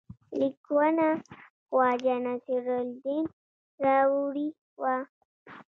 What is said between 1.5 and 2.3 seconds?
خواجه